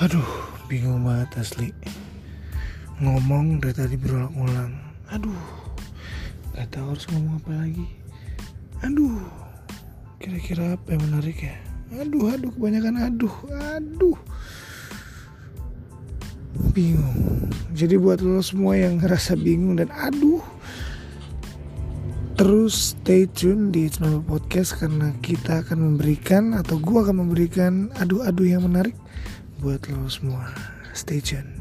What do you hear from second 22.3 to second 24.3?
terus stay tune di Normal